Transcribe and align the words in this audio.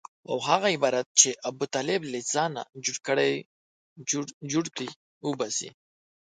او 0.29 0.37
هغه 0.47 0.67
عبارات 0.75 1.07
چې 1.19 1.29
ابوطالب 1.49 2.01
له 2.13 2.19
ځانه 2.33 2.61
جوړ 4.51 4.65
کړي 4.77 4.87
وباسي. 5.27 5.69